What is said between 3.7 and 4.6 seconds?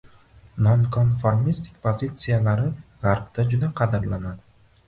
qadrlanadi;